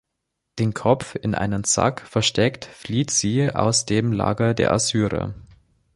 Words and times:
Den 0.57 0.73
Kopf 0.73 1.13
in 1.13 1.35
einem 1.35 1.63
Sack 1.63 2.01
versteckt, 2.07 2.65
flieht 2.65 3.11
sie 3.11 3.51
aus 3.53 3.85
dem 3.85 4.11
Lager 4.13 4.55
der 4.55 4.71
Assyrer. 4.73 5.35